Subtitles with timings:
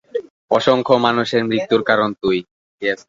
[0.51, 2.37] অসংখ্য মানুষের মৃত্যুর কারণ তুই।